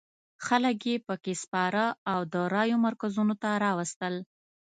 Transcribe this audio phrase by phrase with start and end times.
[0.45, 4.15] خلک یې په کې سپاره او د رایو مرکزونو ته راوستل.